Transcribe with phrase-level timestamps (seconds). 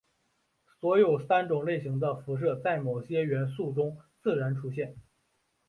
[0.79, 4.95] 所有三种类型的辐射在某些元素中自然出现。